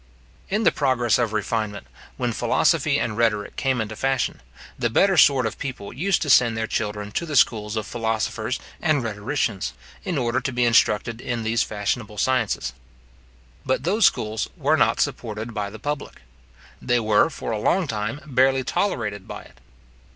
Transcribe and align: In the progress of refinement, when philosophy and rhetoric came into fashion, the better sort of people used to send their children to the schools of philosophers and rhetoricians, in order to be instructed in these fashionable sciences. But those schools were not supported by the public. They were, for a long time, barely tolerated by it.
In 0.49 0.63
the 0.63 0.71
progress 0.71 1.19
of 1.19 1.31
refinement, 1.31 1.85
when 2.17 2.33
philosophy 2.33 2.99
and 2.99 3.15
rhetoric 3.15 3.55
came 3.55 3.79
into 3.79 3.95
fashion, 3.95 4.41
the 4.79 4.89
better 4.89 5.15
sort 5.15 5.45
of 5.45 5.59
people 5.59 5.93
used 5.93 6.23
to 6.23 6.29
send 6.31 6.57
their 6.57 6.65
children 6.65 7.11
to 7.11 7.23
the 7.23 7.35
schools 7.35 7.75
of 7.75 7.85
philosophers 7.85 8.59
and 8.81 9.03
rhetoricians, 9.03 9.73
in 10.03 10.17
order 10.17 10.41
to 10.41 10.51
be 10.51 10.65
instructed 10.65 11.21
in 11.21 11.43
these 11.43 11.61
fashionable 11.61 12.17
sciences. 12.17 12.73
But 13.63 13.83
those 13.83 14.07
schools 14.07 14.49
were 14.57 14.75
not 14.75 14.99
supported 14.99 15.53
by 15.53 15.69
the 15.69 15.77
public. 15.77 16.23
They 16.81 16.99
were, 16.99 17.29
for 17.29 17.51
a 17.51 17.59
long 17.61 17.85
time, 17.85 18.21
barely 18.25 18.63
tolerated 18.63 19.27
by 19.27 19.43
it. 19.43 19.59